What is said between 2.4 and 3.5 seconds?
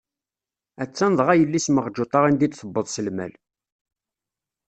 i d-tewweḍ s lmal.